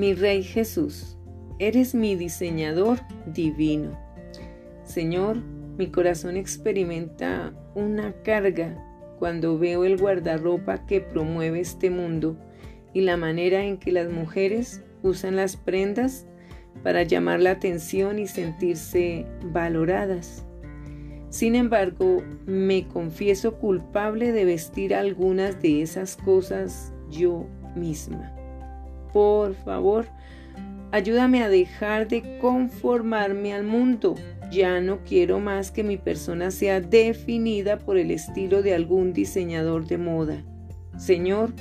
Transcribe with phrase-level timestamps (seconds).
[0.00, 1.18] Mi Rey Jesús,
[1.58, 3.98] eres mi diseñador divino.
[4.82, 5.36] Señor,
[5.76, 8.82] mi corazón experimenta una carga
[9.18, 12.38] cuando veo el guardarropa que promueve este mundo
[12.94, 16.26] y la manera en que las mujeres usan las prendas
[16.82, 20.46] para llamar la atención y sentirse valoradas.
[21.28, 27.46] Sin embargo, me confieso culpable de vestir algunas de esas cosas yo
[27.76, 28.39] misma.
[29.12, 30.06] Por favor,
[30.92, 34.14] ayúdame a dejar de conformarme al mundo.
[34.50, 39.86] Ya no quiero más que mi persona sea definida por el estilo de algún diseñador
[39.86, 40.44] de moda.
[40.98, 41.52] Señor,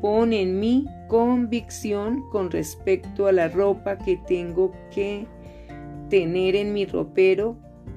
[0.00, 5.26] pon en mí convicción con respecto a la ropa que tengo que
[6.08, 7.56] tener en mi ropero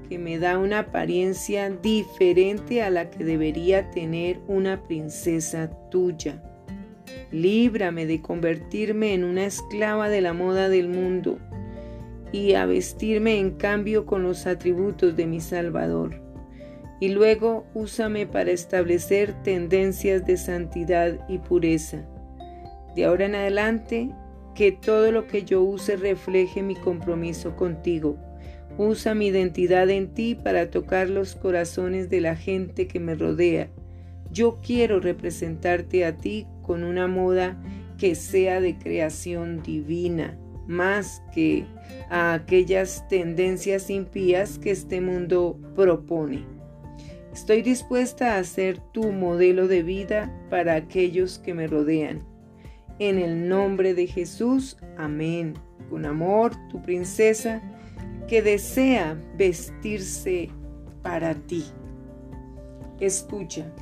[0.10, 6.44] que me da una apariencia diferente a la que debería tener una princesa tuya.
[7.32, 11.38] Líbrame de convertirme en una esclava de la moda del mundo
[12.32, 16.22] y a vestirme en cambio con los atributos de mi Salvador.
[17.00, 22.06] Y luego úsame para establecer tendencias de santidad y pureza.
[22.96, 24.12] De ahora en adelante,
[24.54, 28.18] que todo lo que yo use refleje mi compromiso contigo.
[28.78, 33.70] Usa mi identidad en ti para tocar los corazones de la gente que me rodea.
[34.32, 37.62] Yo quiero representarte a ti con una moda
[37.98, 41.66] que sea de creación divina, más que
[42.10, 46.46] a aquellas tendencias impías que este mundo propone.
[47.34, 52.24] Estoy dispuesta a ser tu modelo de vida para aquellos que me rodean.
[53.00, 55.54] En el nombre de Jesús, amén.
[55.90, 57.62] Con amor, tu princesa,
[58.28, 60.50] que desea vestirse
[61.02, 61.66] para ti.
[63.00, 63.74] Escucha.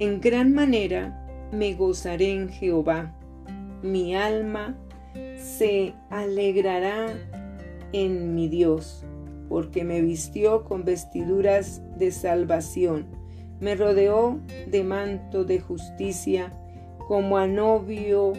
[0.00, 3.16] En gran manera me gozaré en Jehová.
[3.82, 4.78] Mi alma
[5.36, 7.08] se alegrará
[7.92, 9.04] en mi Dios,
[9.48, 13.06] porque me vistió con vestiduras de salvación,
[13.58, 14.38] me rodeó
[14.68, 16.52] de manto de justicia,
[17.08, 18.34] como a novio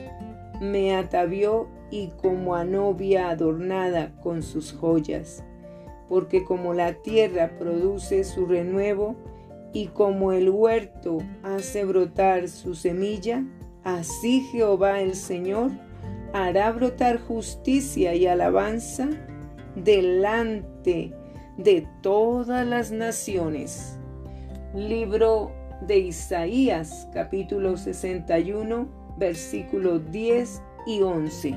[0.62, 5.44] me atavió y como a novia adornada con sus joyas.
[6.08, 9.18] Porque como la tierra produce su renuevo
[9.74, 13.44] y como el huerto hace brotar su semilla,
[13.84, 15.72] así Jehová el Señor
[16.34, 19.09] hará brotar justicia y alabanza
[19.75, 21.13] delante
[21.57, 23.97] de todas las naciones.
[24.74, 25.52] Libro
[25.88, 28.88] de Isaías capítulo 61
[29.18, 31.56] versículos 10 y 11.